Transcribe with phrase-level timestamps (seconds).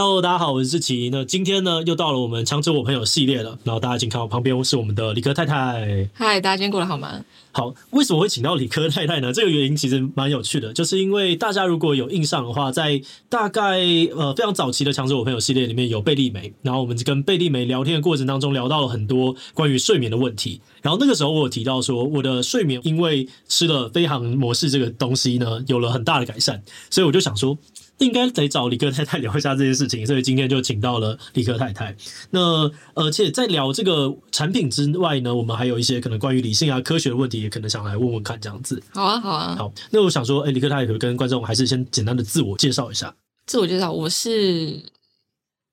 [0.00, 1.10] Hello，大家好，我是志奇。
[1.10, 3.58] 那今天呢，又到了我们强者我朋友系列了。
[3.64, 6.08] 然后大家请看我旁边是我们的理科太太。
[6.14, 7.24] 嗨，大家今天过得好吗？
[7.50, 9.32] 好，为什么会请到理科太太呢？
[9.32, 13.80] 这个原因其实蛮有趣的，就是因为大家如果有印象的话，在大概
[14.14, 20.60] 呃非常早期的强者我朋友系列里面有贝利梅，然后我们跟贝利梅聊天的过程当中聊到了很多关于睡眠的问题。
[20.80, 27.58] 然后那个时候我有提到说，我的睡眠因为吃了飞航模式这个东西呢，有了很大的改善，所以我就想说。
[27.98, 31.94] 应该得找理科太太聊一下这件事情，所以今天就请到了理科太太。
[32.30, 38.82] 那而且在聊这个产品之外呢，我们还有一些可能关于理性啊、科学的问题，也可能想来问问看这样子。
[38.94, 39.56] 好啊，好啊。
[39.56, 43.14] 好，那我想说，哎，理科太太跟观众还是先简单的自我介绍一下。
[43.46, 44.80] 自我介绍，我是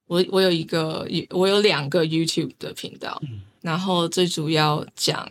[0.08, 5.30] 我我有一个我有两个 YouTube 的频道，嗯，然后最主要讲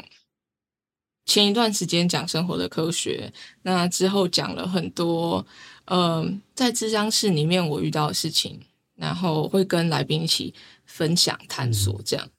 [1.27, 5.45] 前一段时间讲生活的科学，那之后讲了很多。
[5.87, 8.59] 嗯、呃，在咨商室里面我遇到的事情，
[8.97, 10.55] 然后会跟来宾一起
[10.87, 12.31] 分享探索，这样、嗯。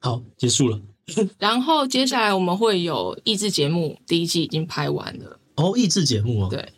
[0.00, 0.80] 好，结束了。
[1.38, 5.38] 然后接下来我们会有益智节目，第一季已经拍完了。
[5.54, 6.72] 哦，益智节目啊、哦，对，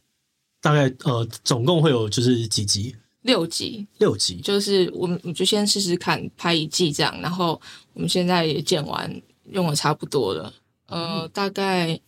[0.61, 2.95] 大概呃，总共会有就是几集？
[3.23, 4.41] 六集，六集。
[4.41, 7.59] 就是我们我就先试试看拍一季这样，然后
[7.95, 10.53] 我们现在也剪完，用的差不多了。
[10.87, 12.01] 呃，嗯、大概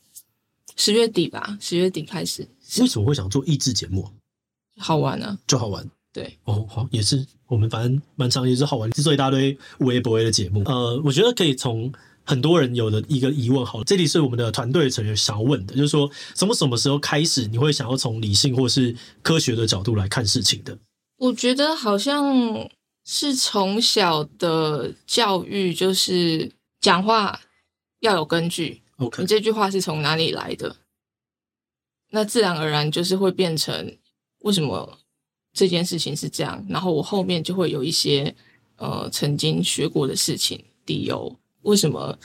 [0.77, 2.49] 十月底吧，十月底开始。
[2.81, 4.11] 为什么会想做益智节目？
[4.77, 5.89] 好玩啊，就好玩。
[6.13, 10.63] 对，哦，好，也是我们反正蛮常也是好玩，制作一大堆微博的节目。
[10.65, 11.93] 呃，我觉得可以从
[12.25, 20.77] 很多人有的一个疑问，好了，这里是我们的团队成员想要问的，就是说，从什么时候开始你会想要从理性或是科学的角度来看事情的？
[21.19, 22.69] 我觉得好像
[23.05, 27.41] 是从小的教育，就是讲话
[28.01, 28.83] 要有根据。
[28.97, 30.77] OK，你这句话是从哪里来的？
[32.11, 33.97] 那自然而然就是会变成
[34.41, 34.99] 为什么
[35.53, 38.35] 这件事情是这样，然后我后面就会有一些
[38.77, 42.19] 呃曾经学过的事情理由，为什么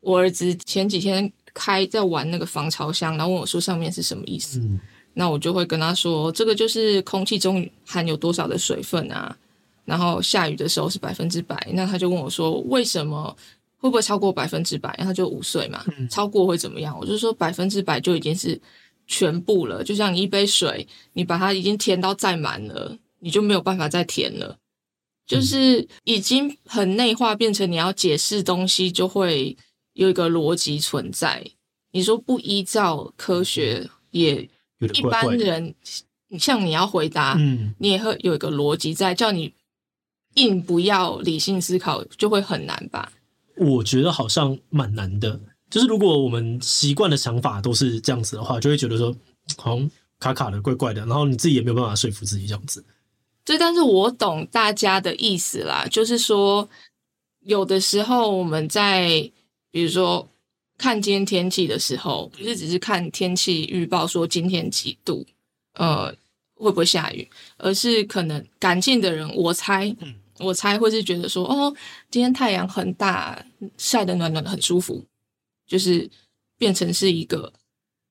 [0.00, 4.58] 我儿子前几天开在玩那个防潮箱，然后问我说上面是什么意思？
[4.58, 4.78] 嗯，
[5.14, 9.36] 那我就会跟他说，这个就是空气中含有多少的水分啊，
[9.84, 13.34] 然后下雨的时候是百分之百，那他就问我说为什么
[13.82, 14.88] 会不会超过百分之百？
[14.96, 16.98] 然后他就五岁嘛，超过会怎么样？
[16.98, 18.58] 我就说百分之百就已经是。
[19.08, 24.56] 全部了，就像你一杯水，你把它已经填到再满了，你就没有办法再填了，
[25.26, 29.56] 就是已经很内化，变成你要解释东西就会
[29.94, 31.44] 有一个逻辑存在。
[31.90, 34.48] 你说不依照科学，也
[34.94, 35.74] 一般人，
[36.38, 39.52] 像你要回答，嗯，你也会有一个逻辑在，叫你
[40.34, 43.12] 硬不要理性思考，就会很难吧？
[43.62, 45.40] 我觉得好像蛮难的。
[45.70, 49.14] 就是如果我们习惯的想法都是这样子的话，就会觉得说
[49.56, 52.84] 好像卡卡的、怪怪的，然后你自己也没有办法说服自己这样子。
[53.44, 56.68] 对，但是我懂大家的意思啦，就是说
[57.40, 59.30] 有的时候我们在
[59.70, 60.28] 比如说
[60.76, 65.26] 看今天天气的时候，不是只是看天气预报说今天几度，
[65.74, 66.14] 呃，
[66.54, 69.96] 会不会下雨，而是可能感性的人，我猜，
[70.42, 71.74] 我猜会是觉得说，哦，
[72.10, 73.44] 今天太阳很大，
[73.78, 75.04] 晒得暖暖的，很舒服。
[75.66, 76.10] 就是
[76.58, 77.50] 变成是一个，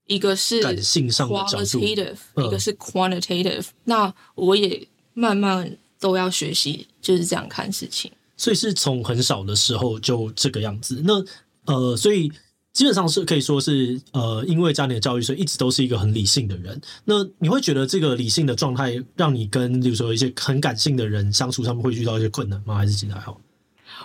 [0.07, 3.73] 一个是 qualitative，感性上的角度，一个是 quantitative，嗯。
[3.83, 8.11] 那我也慢慢都要学习，就是这样看事情。
[8.35, 11.03] 所以是从很少的时候就这个样子。
[11.05, 11.23] 那
[11.65, 12.31] 呃，所以
[12.73, 16.79] 基本上是可以说是呃，因为家里的教育，所以一直都是一个很理性的人。
[17.05, 22.75] 那你会觉得这个理性的状态，让你跟比如说一些很感性的人相处，他们会遇到一些困难吗？
[22.75, 23.39] 还是其实还好？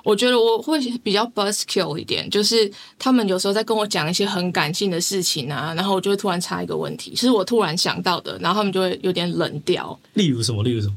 [0.04, 9.98] 我觉得我会比较 buzzkill 一点，就是他们有时候在跟我讲一些很感性的事情啊，然后我就会突然插一个问题，是我突然想到的，然后他们就会有点冷掉。
[10.14, 10.62] 例如什么？
[10.62, 10.94] 例如什么？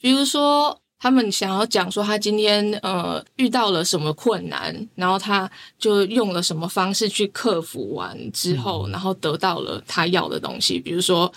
[0.00, 11.32] 比如说他们想要讲说他今天呃遇到了什么困难，然后他就用了什么方式去克服完之后，嗯、然后得到了他要的东西，比如说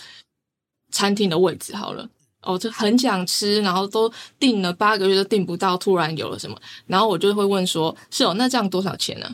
[0.92, 2.10] 餐厅的位置好了。
[2.44, 9.32] 哦，就很想吃，然后都订了八个月都订不到，突然有了什么，然后我就会问说：“是哦，那这样多少钱呢？”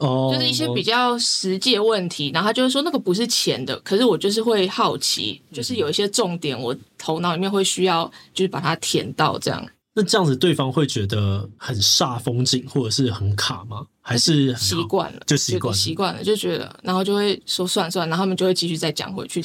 [0.00, 9.64] 哦，就是一些比较实际的问题，然后他就会说那个不是钱的，可是我就是会好奇，就是有一些重点，我头脑里面会需要就是把它填到这样。
[9.92, 13.86] 那这样子对方会觉得很煞风景或者是很卡吗？
[14.00, 19.42] 还是习惯了就习惯习惯了就觉得，然后就会说算算，然后他们就会继续再讲回去。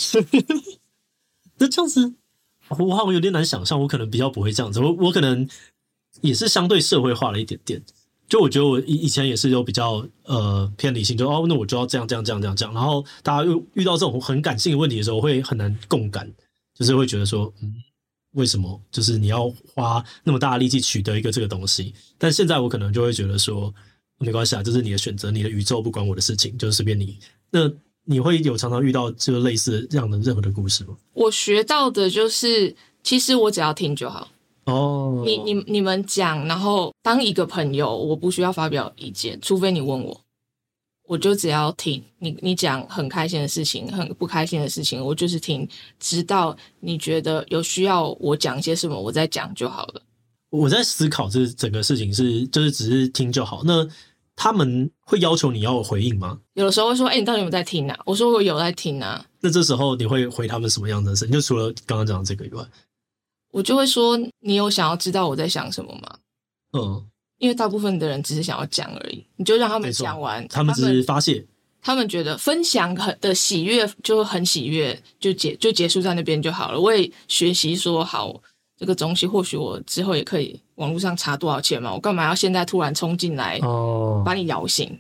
[1.58, 2.14] 那这样子。
[2.68, 4.80] 我好像有点难想象，我可能比较不会这样子。
[4.80, 5.48] 我我可能
[6.22, 7.80] 也是相对社会化了一点点。
[8.28, 12.74] 就我觉得我以以前也是有比较呃偏理性，就哦，那我就要这样这样这样这样这样。
[12.74, 16.32] 然后大家又遇到这种很感性的问题的时候，我会很难共感，
[16.74, 17.74] 就是会觉得说，嗯，
[18.32, 21.94] 为什么就是你要花那么大的力气取得一个这个东西？
[22.18, 23.74] 但现在我可能就会觉得说，
[24.18, 27.20] 没关系啊，这是你的选择，你的宇宙不关我的事情，就是随便你。
[27.52, 27.72] 那
[28.06, 30.96] 你会有常常遇到这个类似这样的任何的故事吗？
[31.14, 34.30] 我学到的就是，其实我只要听就好。
[34.66, 40.22] 哦，你你你们讲，然后当一个朋友，我不需要发表意见，除非你问我。
[41.08, 45.68] 我就只要听你，你讲很开心的事情，很不开心的事情，我就是听，
[46.00, 50.02] 直到你觉得有需要我讲些什么，我再讲就好了。
[50.50, 53.62] 我在思考这整个事情是，就是只是听就好。
[53.64, 53.88] 那
[54.36, 56.40] 他们会要求你要回应吗？
[56.56, 61.28] 有的时候会说：“哎、欸，你到底有没有在听啊？”我说：“我有在听啊。”那这时候你会回他们什么样的事？
[61.28, 62.66] 就除了刚刚讲的这个以外，
[63.56, 66.18] 我就会说：“你有想要知道我在想什么吗？”
[66.78, 67.08] 嗯。
[67.38, 71.46] 因为大部分的人只是想要讲而已，你就让他们讲完，他们只是发泄，
[71.82, 76.80] 他们觉得分享很的喜悦就很喜悦，就结就结束在那边就好了。
[76.80, 78.42] 我也学习说好
[78.78, 84.98] 这个东西，或许我之后也可以网络上查多少钱嘛，我干嘛要现在突然冲进来哦，把你摇醒？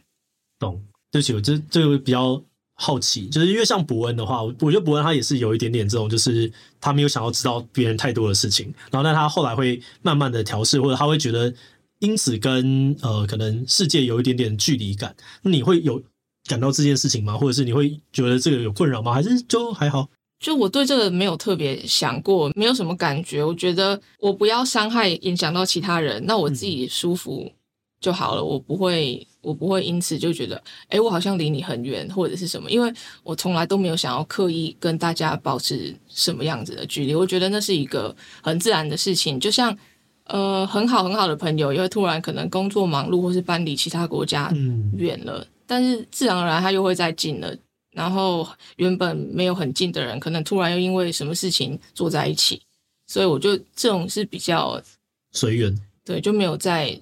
[0.60, 0.81] 懂？
[1.12, 2.42] 对不起，我这这个比较
[2.75, 11.54] 好奇，就是因为像伯恩的话，我觉得伯恩他也是有一点点这种，就是他没有想要知道别人太多的事情，然后但他后来会慢慢的调试，或者他会觉得。
[12.00, 16.00] 因此跟呃可能世界有一点点距离感，那你会有
[16.45, 17.38] 感到这件事情吗？
[17.38, 19.13] 或者是你会觉得这个有困扰吗？
[19.13, 20.07] 还是就还好？
[20.38, 23.42] 就我对这个没有特别想过，没有什么感觉。
[23.42, 27.50] 我觉得我不要伤害影响到其他人，那我自己舒服
[28.01, 28.42] 就好了。
[28.42, 32.92] 嗯、我不会，我不会因此就觉得，哎，我好像离你很远或者是什么，因为
[33.24, 37.14] 我从来都没有想要刻意跟大家保持什么样子的距离。
[37.14, 39.78] 我觉得那是一个很自然的事情，就像。
[40.28, 44.52] 呃，很好很好的朋友，因为突然可能工作忙碌，或是搬离其他国家
[44.98, 47.56] 远了，嗯，但是自然而然他又会再近了。
[47.92, 48.48] 然后
[48.78, 52.60] 原本没有很近的人，可能突然又因为什么事情坐在一起，
[53.06, 54.82] 所以我就这种是比较
[55.34, 57.00] 随缘，对，就没有在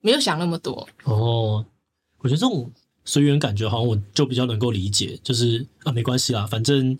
[0.00, 0.88] 没有想那么多。
[1.04, 1.62] 哦，
[2.24, 2.72] 我觉得这种
[3.04, 6.98] 随缘感觉好像我就比较能够理解，就是啊，没关系啦，反正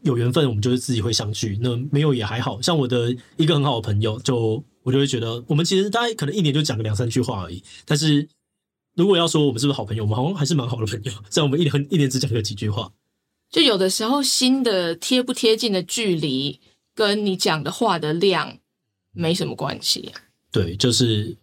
[0.00, 1.56] 有缘分，我们就是自己会相聚。
[1.62, 4.64] 那没有也还好，像我的一个很好的朋友就。
[4.84, 7.62] 我就会觉得，我们其实大概可能一年就讲个两三句话而已。
[7.84, 8.28] 但是
[8.96, 11.12] 如果要说我们是不是好朋友，我们好像还是蛮好的朋友。
[11.30, 12.92] 虽然我们一年一年只讲个几句话，
[13.48, 16.58] 就有的时候新的贴不贴近的距离，
[16.96, 18.58] 跟你讲的话的量
[19.12, 20.10] 没什么关系。
[20.50, 21.36] 对，就是。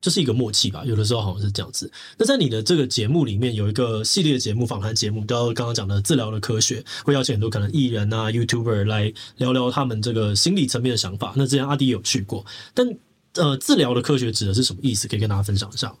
[0.00, 1.90] 这是一个默契吧，有的时候好像是这样子。
[2.16, 11.32] 那在你的这个节目里面，有一个系列节目访谈节目，叫刚刚讲的治疗的科学，会邀请很多可能艺人啊、YouTuber 来聊聊他们这个心理层面的想法。
[11.36, 12.86] 那之前阿迪有去过，但
[13.34, 15.08] 呃，治疗的科学指的是什么意思？
[15.08, 15.92] 可以跟大家分享一下。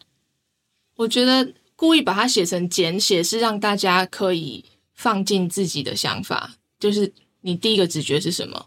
[0.94, 6.54] 我觉得故意把它写成简写，是让大家可以放进自己的想法。
[6.78, 8.66] 就是你第一个直觉是什么？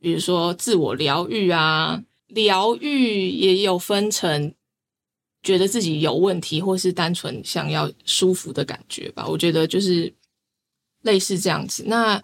[0.00, 2.02] 比如说自我疗愈啊。
[2.30, 4.54] 疗愈也有分成，
[5.42, 9.26] 觉得自己有问题，或是单纯想要舒服的感觉吧。
[9.26, 10.14] 我觉得就是
[11.02, 11.84] 类似这样子。
[11.86, 12.22] 那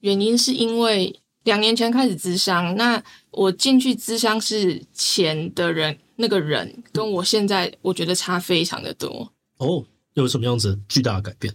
[0.00, 9.32] 原因是因为两年前开始咨商，那我进去咨商是前的人，那个人跟我现在我觉得差非常的多。
[9.58, 11.54] 哦，有什么样子巨大的改变？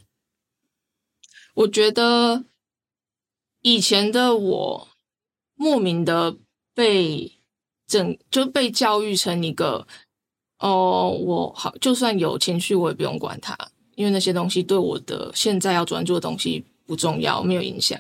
[1.55, 2.45] 我觉得
[3.61, 4.87] 以前的我
[5.55, 6.37] 莫名的
[6.75, 7.38] 被。
[7.89, 9.85] 整就被教育成一个，
[10.59, 13.57] 哦，我好，就算有情绪，我也不用管它，
[13.95, 17.99] 因为那些东西对我的现在要专注的东西不重要，没有影响。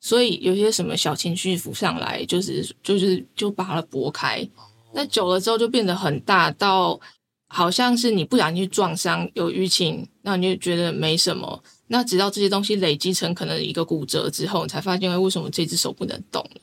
[0.00, 4.48] 所以有些什么小情绪浮上来，就是就是就把它拨开。
[4.94, 6.98] 那久了之后就变得很大，到
[7.48, 11.62] 好像是你不小心去撞伤有淤青，那你就觉得没什么。
[11.88, 16.60] 那直到这些东西累积成可能一个骨折之后，你才发现为什么这只手不能动了。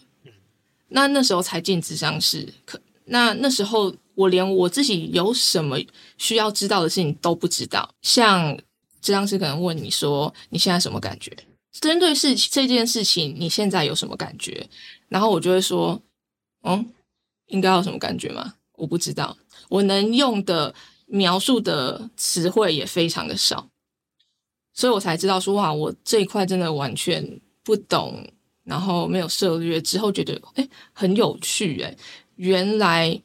[0.95, 5.75] 那那时候才进咨商室，可那那时候我连我自己有什么
[6.19, 7.95] 需要知道的事情都不知道。
[8.03, 8.55] 像
[9.01, 11.35] 咨商师可能问你说：“你现在什么感觉？”
[11.81, 14.69] 针对事情这件事情，你现在有什么感觉？
[15.09, 15.99] 然后我就会说
[16.61, 16.87] ：“嗯，
[17.47, 18.53] 应该有什么感觉吗？
[18.77, 19.35] 我不知道。
[19.69, 20.75] 我能用的
[21.07, 23.67] 描述的词汇也非常的少，
[24.75, 28.27] 所以我才知道说哇，我这一块真的完全不懂。”
[28.63, 31.97] 然后没有涉猎之后，觉得诶很有趣诶，
[32.35, 33.21] 原来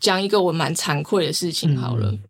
[0.00, 2.22] 讲一个我蛮惭愧的事情好了，嗯、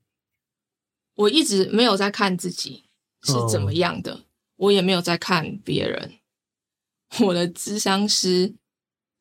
[1.15, 2.85] 我一直没有在看自己
[3.23, 4.21] 是怎么样的，哦、
[4.57, 6.15] 我也没有在看别人。
[7.21, 8.53] 我的咨商师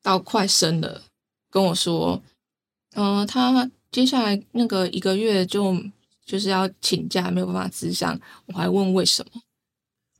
[0.02, 1.02] 到快生了，
[1.50, 2.20] 跟我说，
[2.94, 5.76] 嗯、呃，他接下来那个一个月就
[6.24, 8.20] 就是要请假，没有办法咨商。
[8.46, 9.40] 我还问为什么。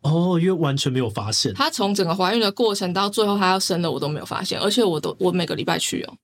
[0.07, 1.53] 哦，因为完全没有发现。
[1.55, 6.17] 她从整个怀孕的过程到最后她要生了，我都没有发现，而且我都我每个礼拜去哦，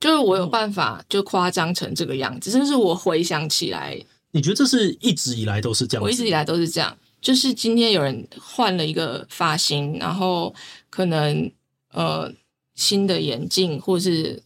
[0.00, 4.00] 就是我有办法就夸张成这个样子，这、哦、是我回想起来。
[4.30, 6.02] 你觉得这是一直以来都是这样？
[6.02, 10.54] 我一直以来都是这样，就是今天有人换了一个发型，然后
[10.90, 11.50] 可能
[11.92, 12.30] 呃
[12.74, 14.42] 新的眼镜或是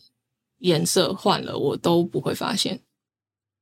[0.59, 2.81] 颜色换了，我都不会发现，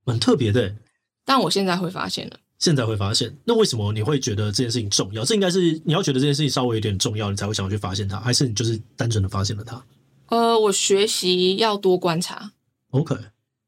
[0.04, 0.76] 蛮特别的。
[1.24, 5.24] 但我现在会发现了，现在会发现，那为什么你会觉得这件事情重要？
[5.24, 9.84] 这应该是你要觉得这件事情稍微有点重要，你才会想要去发现它，还是你就是单纯的发现了它？
[10.28, 12.52] 呃，我学习要多观察
[12.90, 13.16] ，OK，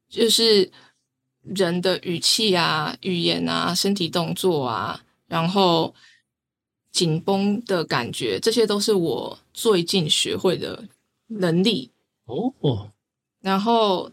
[0.09, 0.71] 就是。
[1.45, 5.93] 人的语气啊、语言啊、身体动作啊，然后
[6.93, 10.85] 紧绷的感觉，这些都是我最近学会的
[11.27, 11.91] 能力
[12.27, 12.93] 哦哦。
[13.41, 14.13] 然后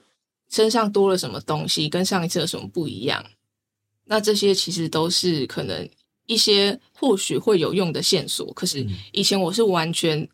[0.50, 3.24] 身上多了什么东西，跟上一次有什么不一样？
[4.10, 5.88] 那这些其实都是可能
[6.26, 8.52] 一些或许会有用的线索。
[8.54, 10.28] 可是以前我是完全，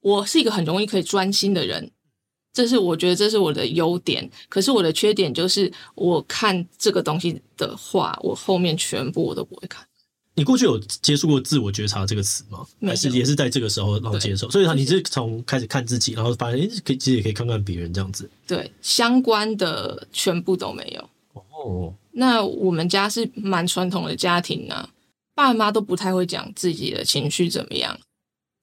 [0.00, 1.90] 我是一个很容易可以专心的人。
[2.52, 9.86] 这是我觉得这是我的优点，可是我的缺点就是我看这个东西的话，我后面全部我都不会看。
[10.34, 12.66] 你过去有接触过自我觉察这个词吗？
[12.82, 14.50] 还是也是在这个时候然后接受？
[14.50, 18.30] 所以你是从开始看自己，然后发现诶，可以其实也可以看看别人这样子。
[18.46, 21.10] 对，相关的全部都没有。
[21.32, 24.88] 哦，那我们家是蛮传统的家庭啊，
[25.34, 27.98] 爸妈都不太会讲自己的情绪怎么样，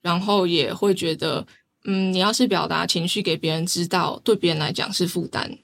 [0.01, 1.46] 然后也会觉得。
[1.86, 5.60] 嗯，你要是表达情绪给别人知道，对别人来讲是负担，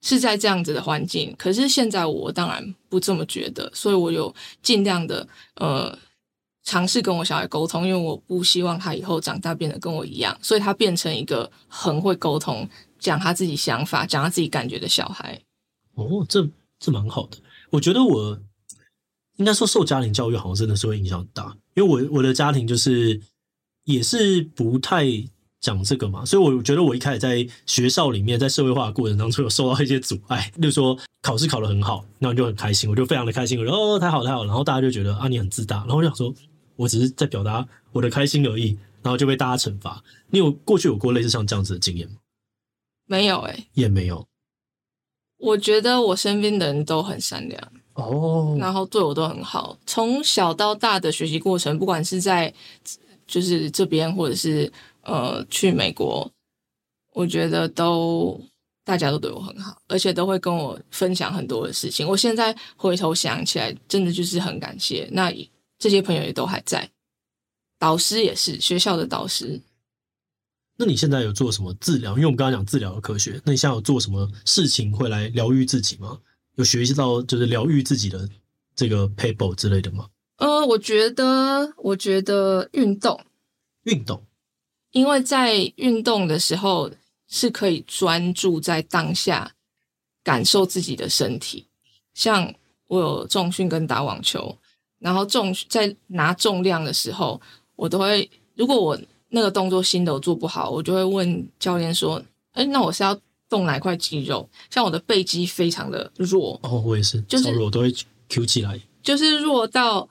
[0.00, 1.34] 是在这样子的环境。
[1.36, 5.96] 可是现在我当然不这么觉得，所以我有尽量的呃
[6.64, 12.66] 尝试跟我小孩沟通，因为我不希望他以后长大变得跟我一样，所以他变成一个很会沟通、
[12.98, 15.38] 讲他自己想法、讲他自己感觉的小孩。
[15.94, 16.48] 哦，这
[16.82, 17.38] 这蛮好的。
[17.70, 18.38] 我觉得我
[19.36, 23.18] 应该说受家庭教育好像真的是会影响很大，因为我我的家庭就是。
[23.84, 25.04] 也是不太
[25.60, 30.48] 讲这个嘛，所以我觉得我一开始在学校里面，在社会化的过程当中有受到一些阻碍。
[30.54, 36.32] 例如说考试考得很好，那我就很开心，我就非常的开心，我说哦，太好太好，然后大家就觉得啊你很自大，然后我就想说
[36.76, 40.00] 我只是在表达我的开心而已，然后就被大家惩罚。
[40.30, 42.14] 你有过去有过类似像这样子的经验吗？
[43.06, 44.24] 没有哎、欸，也没有。
[45.42, 52.52] 我觉得我身边的人都很善良哦，然后对我都很好，从小到大的学习过程，不管是在。
[53.24, 54.70] 就是这边，或者是
[55.04, 56.30] 呃，去美国，
[57.14, 58.38] 我觉得都
[58.84, 62.06] 大家都对我很好，而且都会跟我分享很多的事情。
[62.06, 65.08] 我现在回头想起来，真的就是很感谢。
[65.12, 65.32] 那
[65.78, 66.86] 这些朋友也都还在，
[67.78, 69.58] 导师也是学校的导师。
[70.84, 72.14] 那你现在有做什么治疗？
[72.14, 76.18] 因为我们刚刚讲治疗的科学，那你现在有做什么事情会来疗愈自己吗？
[76.56, 78.28] 有学习到就是疗愈自己的
[78.74, 80.08] 这个 paper 之类的吗？
[80.38, 83.24] 呃，我觉得，我觉得运动，
[83.84, 84.24] 运动，
[84.90, 86.90] 因为在运动的时候
[87.28, 89.52] 是可以专注在当下，
[90.24, 91.68] 感受自己的身体。
[92.12, 92.52] 像
[92.88, 94.58] 我有重训跟打网球，
[94.98, 97.40] 然后重在拿重量的时候，
[97.76, 98.98] 我都会，如果我
[99.32, 102.22] 那个动作心都做不好，我就会问教练说
[102.54, 107.94] ：“哎，那我是要动哪块肌肉？”像我的背肌非常的弱，哦，我也是，就是我都会
[108.28, 110.08] Q 起来，就是弱到。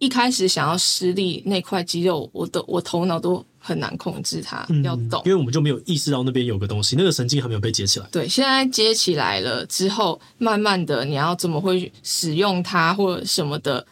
[0.00, 8.06] 一开始想要施力那块肌肉，我都我头脑都很难控制它、嗯、要动，因为我们就没有意识到那边有个东西，那个神经还没有被接起来。
[8.12, 13.84] 对，现在接起来了之后，慢慢的你要怎么会使用它或者什么的，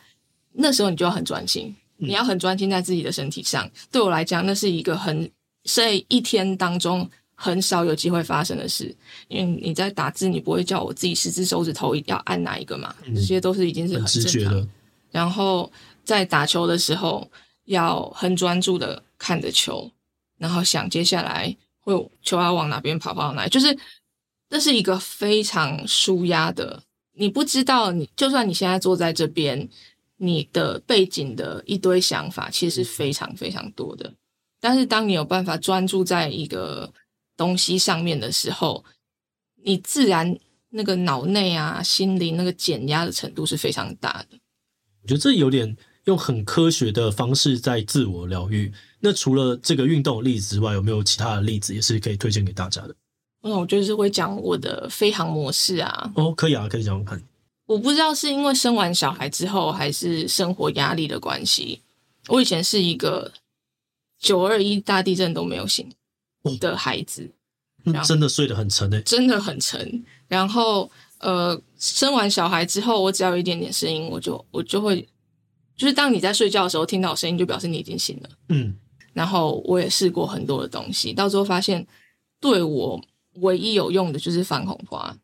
[0.52, 3.64] 那时候你就要很专心，你要很专心在自己的身体上。
[3.66, 5.30] 嗯、对我来讲，那是一个很
[5.64, 8.94] 在一天当中很少有机会发生的事，
[9.28, 14.68] 因为你在打字，你不会叫我自己十只手指头要按哪一个嘛，嗯、这些都是已经是很正常的。
[15.10, 15.70] 然后。
[16.06, 17.28] 在打球的时候，
[17.64, 19.90] 要很专注的看着球，
[20.38, 23.76] 然后想接下来会球要往哪边跑，跑到哪里，就是
[24.48, 26.80] 这是一个非常舒压的。
[27.14, 29.68] 你不知道你，你就算你现在坐在这边，
[30.16, 34.12] 你的背景的一堆想法其实是非常非常多的。
[34.60, 36.92] 但是当你有办法专注在一个
[37.36, 38.84] 东西上面的时候，
[39.62, 40.38] 你自然
[40.70, 44.38] 那个脑内啊、心灵那个减压的程度是非常大的。
[45.02, 45.76] 我觉得这有点。
[46.06, 48.72] 用很科学的方式在自我疗愈。
[49.00, 52.94] 那除了这个运动的例子之外，有没有其他的例子也是可以推荐给大家的？
[53.42, 56.12] 那我就是会讲我的飞航模式啊。
[56.14, 57.20] 哦，可以啊，可以讲讲看。
[57.66, 61.82] 我不知道是因为生完小孩之后，还是生活压力的关系。
[62.28, 63.32] 我以前是一个
[64.18, 65.88] 九二一大地震都没有醒
[66.60, 67.30] 的孩子，
[67.84, 70.04] 哦、真的睡得很沉诶、欸，真的很沉。
[70.28, 75.06] 然后呃，生完小孩之后，我只要有一点点声音，我就我就会。
[75.76, 78.30] 就是当你在睡觉的时候听到声音，就表示你已经醒了。
[78.48, 78.74] 嗯，
[79.12, 81.86] 然后我也试过很多的东西，到最后发现
[82.40, 82.98] 对我
[83.40, 85.14] 唯一有用的就是番红花。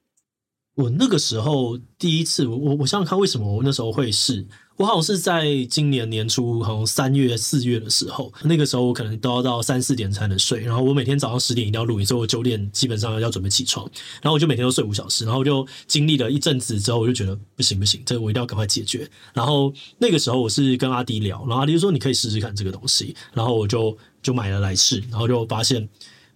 [0.74, 4.46] 我那个时候第一次，我我想想看，为什么我那时候会试？
[4.78, 13.88] 我好像是在今年年初，好像三月四月的时候，那个时候我可能都要到三四点才能睡，然后我每天早上十点一定要录影，所以我九点基本上要准备起床，
[14.22, 19.08] 然后我就每天都睡五小时，然后就经历了一阵子之后，我就觉得不行不行，这个我一定要赶快解决。
[19.34, 25.86] 然后那个时候我是跟阿迪聊，然后阿迪就说你可以试试看这个东西，然后我就就买了来试，然后就发现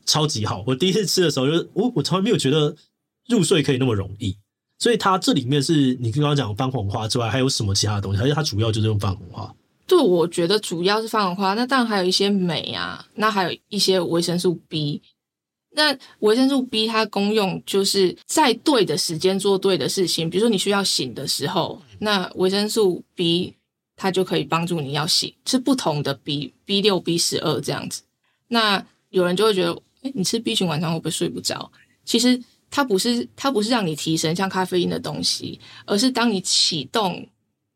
[0.04, 0.62] 超级好。
[0.66, 2.76] 我第一次吃的时候就，就我我从来没有觉得
[3.28, 4.36] 入睡可以那么容易。
[4.78, 8.18] 所以它这里面是你刚刚讲番红花之外，还有什么其他的东西？
[8.18, 9.50] 还是它主要就是用番红花？
[9.86, 11.54] 对，我觉得主要是番红花。
[11.54, 15.00] 那当然还有一些镁啊，那还有一些维生素 B。
[15.70, 20.28] 那维生素 B 它功用就是在对的时间做对的事情。
[20.28, 23.54] 比如说你需要醒的时候，那维生素 B
[23.96, 28.02] 它就可以帮助你要醒，是不同的 B，B 六、B 十二这样子。
[28.48, 31.72] 那有人就会觉得，哎，你吃 B 群晚上会不会睡不着？
[32.04, 32.42] 其实。
[32.70, 37.26] 它不是，它不是让你提神像咖啡因的东西，而是当你启动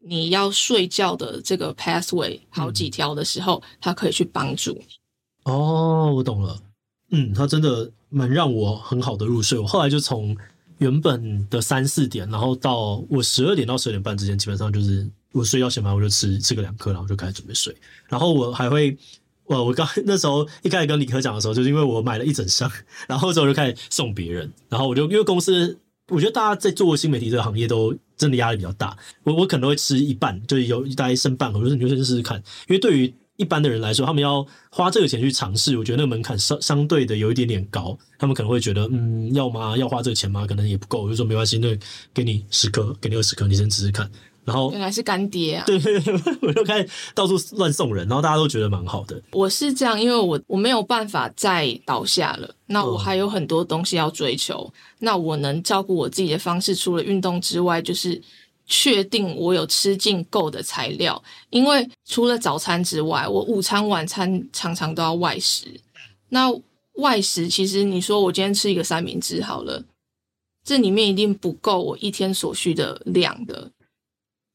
[0.01, 4.87] 你要睡觉的这个 pathway 好几条的时候，嗯、它可以去帮助你。
[5.45, 6.61] 哦，我懂了。
[7.11, 9.59] 嗯，它真的蛮让我很好的入睡。
[9.59, 10.37] 我后来就从
[10.79, 17.75] 原本的三四点，然后到我十二点到十二点半之间，基本上就是我睡觉前嘛，我就吃吃个两颗，然后就开始准备睡。
[18.09, 18.97] 然后我还会。
[19.51, 22.71] 我我刚那时候一开始跟李科讲的时候，就是因为我买了一整箱，
[23.09, 25.77] 然后之后就开始送别人，然后我就因为公司，
[26.09, 32.39] 我觉得大家在做新媒体这个行业都真的压力比较大，我我可能会吃一半，就是有大概剩半盒，我说你就先试试看，
[32.69, 39.77] 因为对于一般的人来说，他们要花这个钱去尝试，我觉得那个门槛相相对的有一点点高，他们可能会觉得嗯，要吗？
[39.77, 40.47] 要花这个钱吗？
[40.47, 41.77] 可能也不够，我就说没关系，那
[42.15, 44.09] 给你十颗，给你二十颗，你先试试看。
[44.45, 45.65] 然后原来是干爹啊！
[45.67, 49.23] 对对对， 我就开始到处乱送人，然后大家都觉得蛮好的。
[49.33, 54.55] 我是这样，因为我我没有办法再倒下了，那我还有很多东西要追求。
[54.55, 58.21] 哦、那我能照顾我自己的方式，除了运动之外，就是
[58.67, 61.23] 确定我有吃进够的材料。
[61.51, 65.69] 因为除了早餐之外，我午餐、晚餐常常都要外食。
[66.31, 66.51] 那
[66.95, 69.85] 外食其实你说我今天吃一个三明治好了，
[70.65, 73.71] 这里面一定不够我一天所需的量的。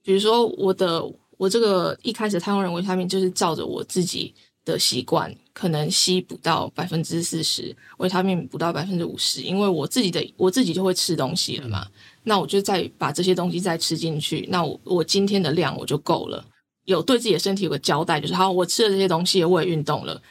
[0.05, 1.03] 比如说，我的
[1.35, 4.31] 我这个一开始太空人维他命就是照着我自己
[4.63, 11.87] 的习惯，可能吸不到百分之四十，维他命不到百分之五十，因为我自己的我自己就会吃东西了嘛，
[12.23, 16.45] 那我就再把这些东西再吃进去，那我我今天的量我就够了，
[16.83, 20.21] 有对自己的身体有个交代，就是好，我吃了这些东西，我也运动了，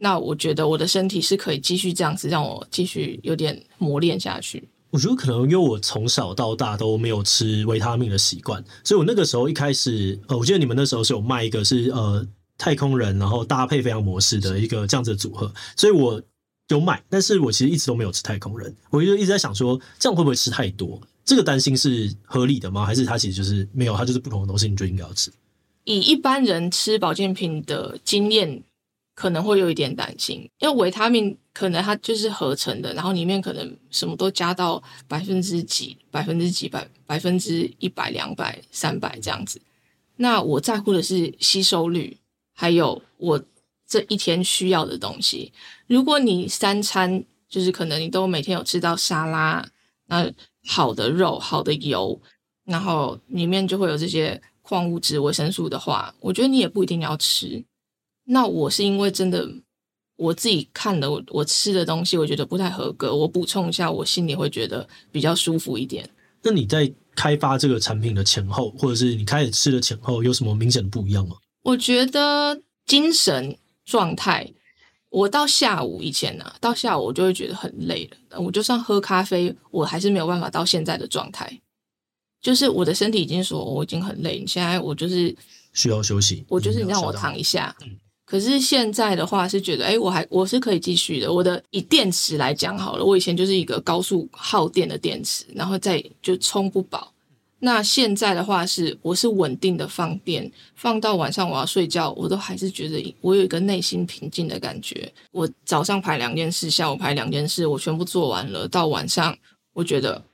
[0.00, 4.68] 那我觉得我的身体是可以继续这样子让我继续有点磨练下去。
[4.92, 12.24] 我觉得可能因为我从小到大都没有吃维他命的习惯，所以我那个时候一开始，呃，我记得你们那时候是有卖一个是呃
[12.58, 16.20] 太空人，然后搭配飞扬模式的一个这样子的组合，所以我
[16.68, 21.00] 有买，但是我其实一直都没有吃太空人，我就一直在想说这样会不会吃太多？
[21.24, 22.84] 这个担心是合理的吗？
[22.84, 25.32] 还是它其实就是没有，它就是不同的东西，你就应该要吃？
[25.84, 28.62] 以一般人吃保健品的经验。
[29.22, 39.62] 可能会有一点担心，因为维他命可能它就是合成的，然后里面可能什么都加到百分之几、百分之几百、百分之一百、两百、三百这样子。
[40.16, 42.18] 那我在乎的是吸收率，
[42.52, 43.40] 还有我
[43.86, 45.52] 这一天需要的东西。
[45.86, 49.64] 如果你三餐就是可能你都每天有吃到沙拉，
[50.06, 50.28] 那
[50.66, 52.20] 好的肉、好的油，
[52.64, 57.64] 然后里面就会有这些矿物质、维生素的话，我觉得你也不一定要吃。
[58.24, 59.48] 那我是因为真的
[60.16, 66.08] 我自己看的我我吃的东西，我觉得不太合格，我补充一下，我心里会觉得比较舒服一点。
[66.42, 71.36] 那你在开发这个产品的前后，或者是你开始吃的前后，有什么明显的不一样吗？
[71.62, 74.52] 我觉得精神状态，
[75.10, 78.40] 我到下午以前呢、啊，到下午我就会觉得很累了。
[78.40, 81.60] 我就算喝咖啡，我还是没有办法到现在的状态。
[82.40, 85.36] 就是我的身体已经说我已经很累，你现在我就是
[85.72, 86.44] 需要休息。
[86.48, 87.76] 我就是你让我躺一下。
[88.32, 91.30] 可是现在的话是觉得，哎，我还我是可以继续的。
[91.30, 97.12] 我的以电池来讲好了，我以前就是一个高速耗电的电池，然后再就充不饱。
[97.58, 105.12] 那现在的话是，我是稳定的放电，放到晚上我要睡觉，我都还是觉得我有一个内心平静的感觉。
[105.30, 109.36] 我早上排两件事，下午排两件事，我全部做完了，到晚上
[109.74, 110.24] 我觉得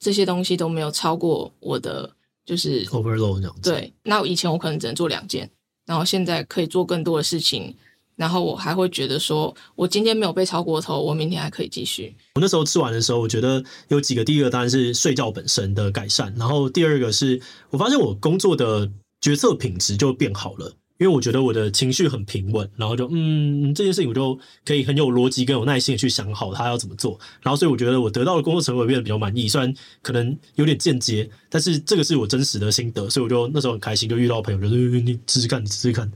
[0.00, 2.10] 这些东西都没有超过我的
[2.44, 3.70] 就是 overload 这样子。
[3.70, 5.48] 对，那我以前我可能只能做两件。
[5.86, 7.74] 然后现在可以做更多的事情，
[8.16, 12.14] 然后我还会觉得说，我今天没有被超过头，我明天还可以继续。
[12.34, 20.72] 我那时候吃完的时候，我觉得有几个，第一个当然是睡觉本身的改善，然后第二个是我发现我工作的决策品质就变好了。
[20.98, 36.10] 因为我觉得我的情绪很平稳，然后就嗯，这件事情我就可以很有逻辑跟有耐心的去想好他要怎么做，然后所以我觉得我得到的工作成果变得比较满意，虽然可能有点间接，但是这个是我真实的心得，所以我就那时候很开心，就遇到朋友就说你试试看，你试试看，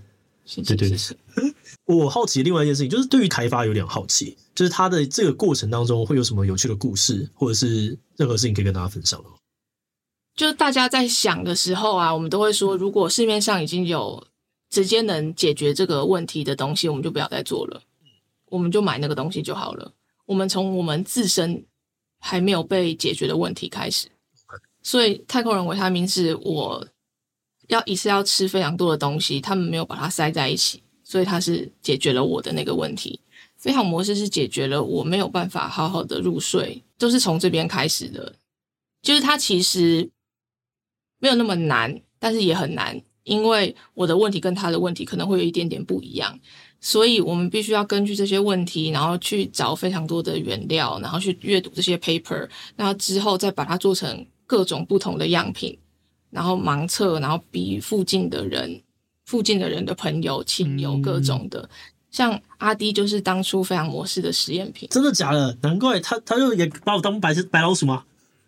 [0.64, 0.98] 对对对。
[1.84, 9.34] 我好奇另外一件事情，就是对于开发有点好奇，就是他的这个过程当中会有什么有趣的故事，或者是任何事情可以跟大家分享的吗？
[10.36, 14.26] 就大家在想的时候啊，我们都会说，如果市面上已经有。
[14.70, 17.82] 直接能解决这个问题的东西，我们就不要再做了，
[18.46, 19.92] 我们就买那个东西就好了。
[20.26, 21.66] 我们从我们自身
[22.20, 24.08] 还没有被解决的问题开始。
[24.82, 26.88] 所以太空人维他命是我
[27.68, 33.20] 要一次要吃非常多的东西，他们没有把它塞在一起，所以它是解决了我的那个问题。
[33.56, 38.34] 飞航模式是解决了我没有办法好好的入睡，都是从这边开始的。
[39.02, 40.10] 就是它其实
[41.18, 43.02] 没有那么难，但是也很难。
[43.24, 46.38] 因为我的问题跟他的问题可能会有一点点不一样，
[46.80, 55.78] 所以我们必须要根据这些问题，然后去找非常多的原料，然后去阅读这些 paper，然后之后再把它做成各种不同的样品，
[56.30, 58.82] 然后盲测，然后比附近的人、
[59.26, 61.60] 附近的人的朋友、亲友各种的。
[61.60, 61.68] 嗯、
[62.10, 65.54] 像阿迪就是当初非常模式的实验品，真的假的？
[65.60, 68.04] 难怪他他就也把我当白白老鼠吗？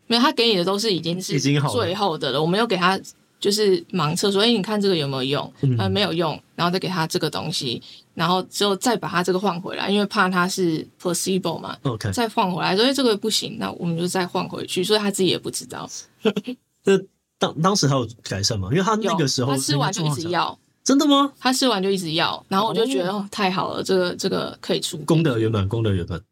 [0.06, 1.58] 没有，他给你的都是已经是最
[1.94, 2.98] 后的了，了我没有给他。
[3.42, 5.52] 就是盲测说，哎、欸，你看这个有没有用？
[5.62, 7.82] 嗯、呃，没有用，然后再给他这个东西，
[8.14, 11.76] 然后之后再把他这个换回来，因为怕他是 placebo 嘛。
[11.82, 15.90] OK，再换回来，所以这个不行，那我们就再换回去，所以他自己也不知道。
[16.86, 16.96] 那
[17.36, 18.68] 当当时还有改善吗？
[18.70, 21.32] 因为他那个时候他吃完就一直要，真的吗？
[21.40, 26.22] 他吃完就一直要，然后我就觉得哦，太好了，这个这个可以出功德圆满，功德圆满，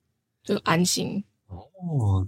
[0.45, 2.25] 就安心哦。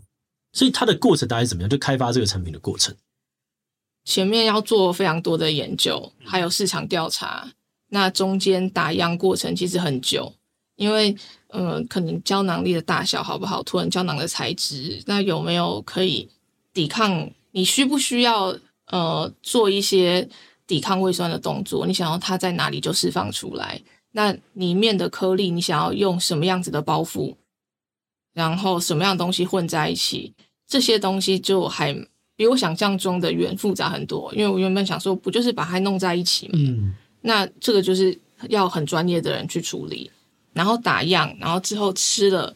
[0.53, 1.71] 所以它的过程大概是怎么样？
[1.71, 2.93] 就开发这个产品的过程。
[4.05, 7.49] 前面要做非常多的研究，还有市场调查。
[7.89, 10.33] 那中间打样过程其实很久，
[10.77, 11.15] 因为
[11.49, 16.29] 呃，可能胶囊粒的大小好不好，突然胶囊的材质，那有没有可以
[16.73, 17.31] 抵抗？
[17.51, 20.27] 你需不需要呃做一些
[20.67, 21.87] 抵抗胃酸的动作？
[21.87, 23.83] 你想要它在哪里就释放出来？
[24.13, 27.37] 那里面的颗粒你想要用什么样子的包覆？
[28.33, 30.35] 然后什么样的东西混在一起？
[30.67, 31.95] 这些东西就还。
[32.43, 36.55] 比我想象中的远复杂很多，因为我原本想说，不就是把它弄在一起嘛？
[36.57, 40.11] 嗯，那这个就是要很专业的人去处理，
[40.53, 42.53] 然后打样，然后之后吃了，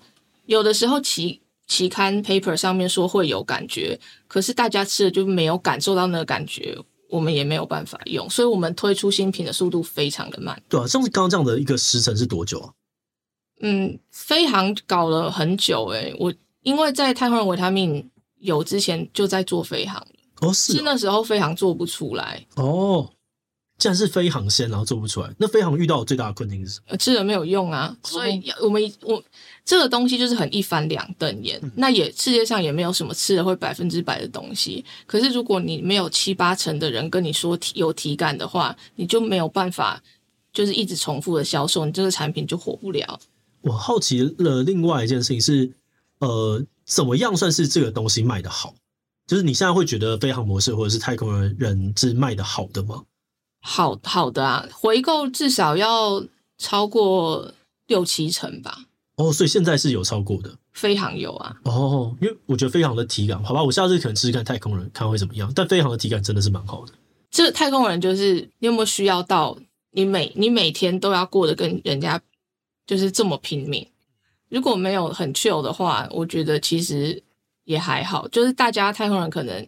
[0.47, 3.97] 有的时候期期刊 paper 上面说会有感觉，
[4.27, 6.77] 可是大家吃了就没有感受到那个感觉，
[7.09, 10.61] 我们也没有办法用，所以我们推出新品的速度非常的慢。
[10.69, 12.73] 对啊，像是刚刚这样的一个时程是多久啊？
[13.61, 18.11] 嗯，飞航搞了很久诶、欸，我因为在太空人维他命。
[18.47, 20.01] 有之前就在做飞航
[20.41, 23.13] 哦，是，哦、是那时候飞航做不出来哦。
[23.79, 26.97] 既然是飞航先，然后做不出来，那飞航遇到的最大的困境是什么？
[26.97, 29.23] 吃了没有用啊，所以我们我
[29.67, 31.61] 这个东西就是很一翻两瞪眼。
[31.63, 34.83] 嗯、那也世界上也没有什么吃了会百分之百的东西。
[35.05, 40.03] 可是如果你没有七八成的人跟你说体有体感的话，你就没有办法，
[40.55, 43.21] 就是一直重复的销售，你这个产品就火不了。
[43.61, 45.71] 我好奇了，另外一件事情是，
[46.21, 46.65] 呃。
[46.87, 48.75] 怎么样算是这个东西卖的好？
[49.27, 53.03] 就是你现在会觉得飞航模式或者是太空人是卖的好的吗？
[53.61, 56.25] 好好的啊，回购至少要
[56.57, 57.53] 超过
[57.89, 58.85] 六七成吧。
[59.17, 60.57] 哦，所以现在是有超过的。
[60.73, 61.57] 飞航有啊。
[61.65, 65.51] 哦，因为我觉得飞航的体感，好吧，我下次可能试试看太空人，看会怎么样。
[65.57, 66.93] 但飞航的体感真的是蛮好的。
[67.31, 69.59] 这太空人就是你有没有需要到
[69.91, 72.23] 你每你每天都要过得跟人家
[72.87, 73.89] 就是这么拼命？
[74.49, 77.23] 如果没有很 chill 的话，我觉得其实
[77.65, 78.29] 也还好。
[78.29, 79.67] 就是大家太空人可能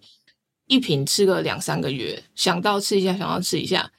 [0.66, 3.90] 一瓶吃个两三个月，想到吃一下，想要吃一下，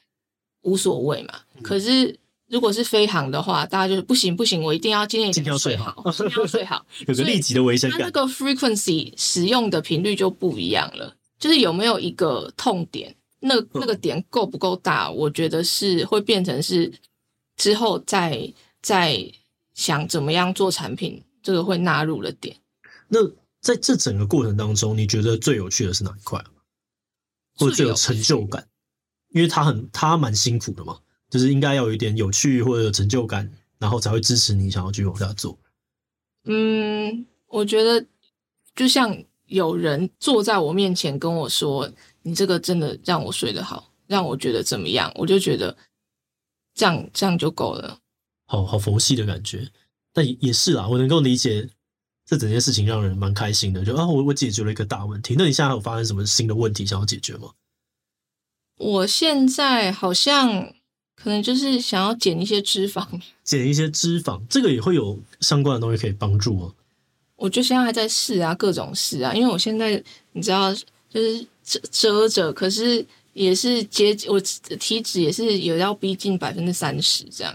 [0.62, 1.34] 无所谓嘛。
[1.56, 8.00] 嗯、可是如果是飞航的话，大家就是不行不行，我一定要今天一定要睡好，一定要睡好， 有个立即的维生感。
[8.00, 15.10] 那个 frequency 使用的频率就不一样了，就是有没有一个痛点，那那个点够不够大？
[15.10, 16.90] 我觉得是会变成是
[17.58, 19.30] 之后再再。
[19.80, 22.54] 想怎么样做产品，这个会纳入了点。
[23.08, 23.26] 那
[23.62, 26.38] 在这整个过程当中，你觉得最有趣的是哪一块？
[27.56, 28.68] 或者最有成就感？
[29.30, 30.98] 因为他很他蛮辛苦的嘛，
[31.30, 35.58] 就是应该要有一点有趣或者有成就感，然后才会支持你想要继续往下做。
[36.44, 38.04] 嗯，我觉得
[38.76, 39.16] 就像
[39.46, 41.90] 有人坐在我面前跟我说
[42.20, 45.74] ：“你这个真的让我睡得好，让我觉得怎么样？”我就觉得
[46.74, 47.98] 这样这样就够了。
[48.50, 49.68] 好好佛系的感觉，
[50.12, 51.68] 但也也是啦，我能够理解
[52.26, 55.36] 这整件事情让人蛮开心的，就啊，我我解决了一个大问题。
[55.38, 57.50] 那你现在有发生什么新的问题想要解决吗？
[58.76, 60.74] 我现在好像
[61.14, 63.06] 可能就是想要减一些脂肪，
[63.44, 66.74] 减一些脂肪，这个也会有相关的东西可以帮助吗？
[67.36, 70.74] 我就现在还在试啊，各种试啊，因为我现在你知道，
[71.08, 77.54] 就是遮遮着，可是也是接我体脂也是有要逼近百分之三十这样，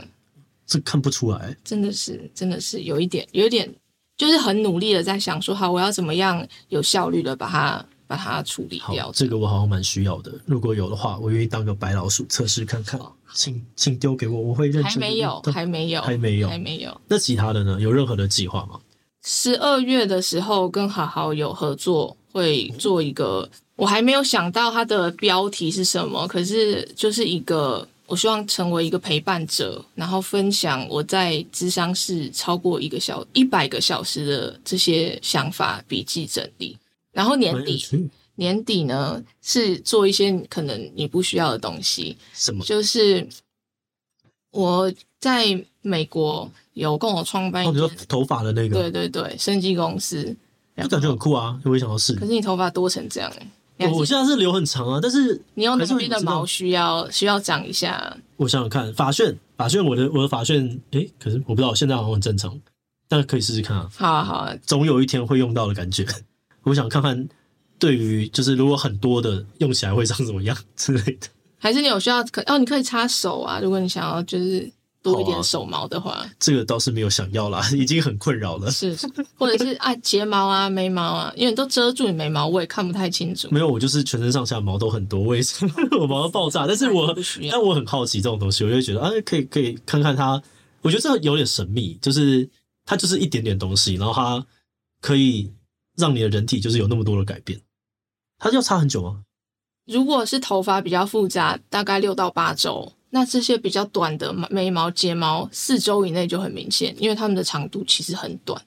[0.66, 3.72] 这看不出来，真的是真的是有一点有一点，
[4.18, 9.12] 就是很努力的在想说，好，我要怎么样有效率的把它把它处理掉。
[9.14, 13.00] 这个我好像蛮需要的，如果有的话，我愿意当个白老鼠测试看看，
[13.34, 14.92] 请请丢给我，我会认真。
[14.92, 17.02] 还没有，还没有，还没有，还没有。
[17.08, 17.80] 那其他的呢？
[17.80, 18.80] 有任何的计划吗？
[19.24, 36.78] 十二月的时候跟好好有合作，会做一个，我还没有想到它的标题是什么，可是就是一个，我希望成为一个陪伴者，然后分享我在智商室超过一个小一百个小时的这些想法笔记整理，
[37.12, 42.64] 然后年底年底呢是做一些可能你不需要的东西，什么？
[42.64, 43.28] 就是
[44.52, 46.52] 我在美国。
[46.76, 50.36] 有跟我创办一个、哦、头发的那个，对对对，生技公司，
[50.76, 52.14] 感觉很酷啊，我也想要试。
[52.16, 58.16] 可是你头发多成这样哎，我现在是留很长啊，但是你有哪边的毛需要需要长一下？
[58.38, 62.58] 我想想看，发旋发旋，我的我的发旋，哎、欸，可是我不知道，现在好像很正常，
[63.10, 63.90] 但可以试试看啊。
[63.96, 66.06] 好啊好啊，总有一天会用到的感觉。
[66.64, 67.28] 我想看看，
[67.78, 71.28] 对于就是如果很多的用起来会长怎么样之类的。
[71.58, 72.58] 还是你有需要可哦？
[72.58, 74.72] 你可以擦手啊，如果你想要就是。
[75.14, 78.72] 多一点手毛的话，啊，这个倒是没有想要啦， 已经很困扰了。
[78.72, 78.98] 是，
[79.38, 83.48] 或者是啊，睫毛啊，眉毛啊，因为你都遮住你眉毛，我也看不太清楚。
[83.52, 85.64] 没有，我就是全身上下毛都很多，我也是
[86.00, 86.66] 我毛都爆炸。
[86.66, 87.16] 但是我，
[87.52, 90.42] 但我很好奇这种东西，我就觉得啊，可以可以看看它。
[90.82, 92.50] 我觉得这有点神秘，就是
[92.86, 94.44] 它就是一点点东西，然后它
[95.02, 95.54] 可以
[95.96, 97.62] 让你的人体就是有那么多的改变。
[98.40, 99.22] 它要擦很久吗？
[99.86, 102.92] 如果是头发比较复杂，大概六到八周。
[103.12, 108.62] 那这些比较短的眉毛、睫毛，四周以内就很明显，因为它们的长度其实很短。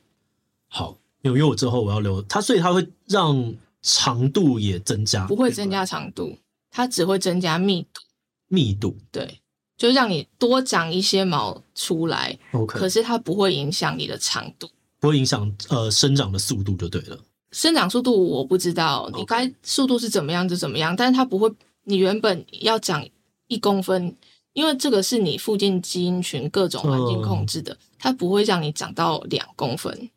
[0.69, 6.39] 好，因为我之后我要留它，所以它会让长度也增加，不会增加长度，
[6.71, 8.01] 它只会增加密度。
[8.49, 9.41] 密度，对，
[9.77, 12.39] 就让你多长一些毛出来。
[12.53, 17.19] OK，可是它不会影响你的长度，不会影响呃生长的速度就对了。
[17.53, 21.53] 生长速度我不知道，你该速度是怎么样就怎么样，但是它不会，
[21.85, 23.07] 你原本要长
[23.49, 24.17] 一公分。
[24.55, 30.11] 因为这个是你附近基因群各种环境控制的，嗯，它不会让你长到两公分，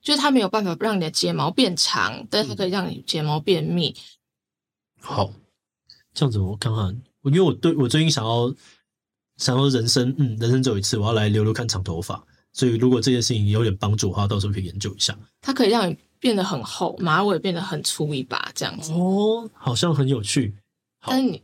[0.00, 3.96] 就是它没有办法让你的睫毛变长，但是它可以让你睫毛变密。
[5.00, 5.32] 好，
[6.14, 8.54] 这样子我看看，因为我对我最近想要
[9.38, 15.18] 想要人生，嗯，人生只有一次，我要来留留看长头发，所以如果这件事情有点帮助的话，到时候可以研究一下。
[15.40, 20.54] 它可以让你变得很厚，马尾变得很粗一把，这样子哦，好像很有趣。
[21.04, 21.42] 但是你。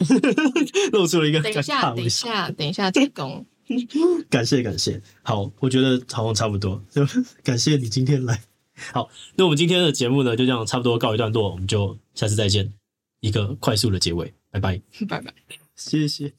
[0.92, 3.46] 露出了一个等一下，等一下，等一下，再攻。
[4.28, 7.06] 感谢感谢，好，我觉得好像差不多，就
[7.44, 8.42] 感谢你今天来。
[8.92, 12.72] 好，那我们今天的节目呢，就这样差不多告一段落，我们就下次再见，
[13.20, 15.32] 一个快速的结尾，拜拜，拜拜，
[15.76, 16.32] 谢谢。